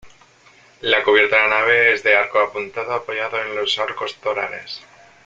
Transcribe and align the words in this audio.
La 0.81 1.03
cubierta 1.03 1.35
de 1.35 1.41
la 1.43 1.59
nave 1.59 1.93
es 1.93 2.01
de 2.01 2.17
arco 2.17 2.39
apuntado 2.39 2.91
apoyado 2.91 3.39
en 3.39 3.55
los 3.55 3.77
arcos 3.77 4.15
torales. 4.15 4.81